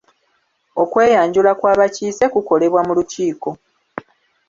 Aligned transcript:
Okweyanjula 0.81 1.51
kw’abakiise 1.59 2.25
kukolebwa 2.33 2.81
mu 2.87 2.93
lukiiko. 2.97 3.49